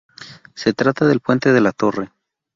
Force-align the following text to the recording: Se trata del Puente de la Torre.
Se 0.55 0.73
trata 0.73 1.05
del 1.05 1.19
Puente 1.19 1.53
de 1.53 1.61
la 1.61 1.73
Torre. 1.73 2.11